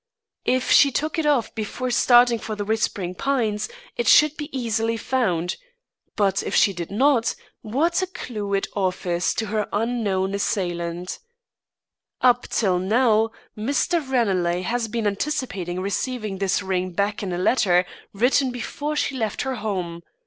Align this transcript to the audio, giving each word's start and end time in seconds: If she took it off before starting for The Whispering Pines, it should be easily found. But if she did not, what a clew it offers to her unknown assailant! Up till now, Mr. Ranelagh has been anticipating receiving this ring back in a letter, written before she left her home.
If 0.45 0.71
she 0.71 0.91
took 0.91 1.19
it 1.19 1.27
off 1.27 1.53
before 1.53 1.91
starting 1.91 2.39
for 2.39 2.55
The 2.55 2.65
Whispering 2.65 3.13
Pines, 3.13 3.69
it 3.95 4.07
should 4.07 4.35
be 4.35 4.49
easily 4.57 4.97
found. 4.97 5.57
But 6.15 6.41
if 6.41 6.55
she 6.55 6.73
did 6.73 6.89
not, 6.89 7.35
what 7.61 8.01
a 8.01 8.07
clew 8.07 8.55
it 8.55 8.65
offers 8.75 9.31
to 9.35 9.45
her 9.45 9.69
unknown 9.71 10.33
assailant! 10.33 11.19
Up 12.19 12.47
till 12.47 12.79
now, 12.79 13.29
Mr. 13.55 14.01
Ranelagh 14.01 14.63
has 14.63 14.87
been 14.87 15.05
anticipating 15.05 15.79
receiving 15.79 16.39
this 16.39 16.63
ring 16.63 16.93
back 16.93 17.21
in 17.21 17.31
a 17.31 17.37
letter, 17.37 17.85
written 18.11 18.49
before 18.49 18.95
she 18.95 19.15
left 19.15 19.43
her 19.43 19.57
home. 19.57 20.01